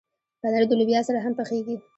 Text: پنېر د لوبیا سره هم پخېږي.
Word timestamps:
پنېر 0.41 0.63
د 0.67 0.71
لوبیا 0.79 1.01
سره 1.07 1.19
هم 1.25 1.33
پخېږي. 1.39 1.75